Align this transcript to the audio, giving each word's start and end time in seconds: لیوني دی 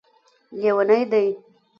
لیوني 0.59 1.01
دی 1.11 1.25